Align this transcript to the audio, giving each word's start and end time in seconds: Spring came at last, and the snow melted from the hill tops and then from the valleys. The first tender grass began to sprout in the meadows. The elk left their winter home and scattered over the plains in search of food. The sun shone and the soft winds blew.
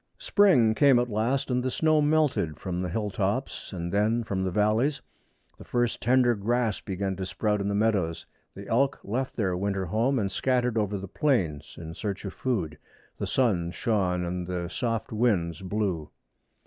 Spring 0.17 0.73
came 0.73 0.97
at 0.97 1.11
last, 1.11 1.51
and 1.51 1.61
the 1.61 1.69
snow 1.69 2.01
melted 2.01 2.59
from 2.59 2.81
the 2.81 2.89
hill 2.89 3.11
tops 3.11 3.71
and 3.71 3.91
then 3.93 4.23
from 4.23 4.43
the 4.43 4.49
valleys. 4.49 4.99
The 5.59 5.63
first 5.63 6.01
tender 6.01 6.33
grass 6.33 6.79
began 6.81 7.15
to 7.17 7.23
sprout 7.27 7.61
in 7.61 7.67
the 7.67 7.75
meadows. 7.75 8.25
The 8.55 8.67
elk 8.67 8.99
left 9.03 9.35
their 9.35 9.55
winter 9.55 9.85
home 9.85 10.17
and 10.17 10.31
scattered 10.31 10.75
over 10.75 10.97
the 10.97 11.07
plains 11.07 11.75
in 11.79 11.93
search 11.93 12.25
of 12.25 12.33
food. 12.33 12.79
The 13.19 13.27
sun 13.27 13.69
shone 13.69 14.25
and 14.25 14.47
the 14.47 14.69
soft 14.69 15.11
winds 15.11 15.61
blew. 15.61 16.09